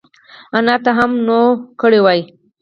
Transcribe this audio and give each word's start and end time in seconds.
انار 0.57 0.79
ته 0.85 0.91
هم 0.97 1.11
نووګوړه 1.27 1.99
وای 2.05 2.19